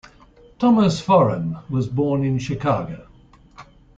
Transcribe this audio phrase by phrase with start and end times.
[0.57, 3.05] Thomas Foran was born in Chicago.